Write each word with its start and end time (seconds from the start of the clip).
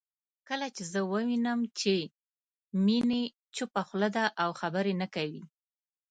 کله 0.49 0.67
چې 0.75 0.83
زه 0.91 0.99
ووينم 1.11 1.59
چې 1.79 1.95
میني 2.85 3.23
چپه 3.55 3.81
خوله 3.87 4.09
ده 4.15 4.23
او 4.43 4.49
خبرې 4.61 4.93
نه 5.01 5.07
کوي 5.15 5.43